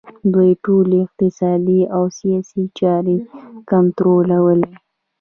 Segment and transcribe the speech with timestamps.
[0.33, 3.15] دوی ټولې اقتصادي او سیاسي چارې
[3.69, 4.61] کنټرولوي